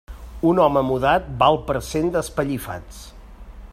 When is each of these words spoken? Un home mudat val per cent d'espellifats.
Un 0.51 0.61
home 0.61 0.81
mudat 0.87 1.27
val 1.43 1.59
per 1.67 1.77
cent 1.91 2.09
d'espellifats. 2.17 3.03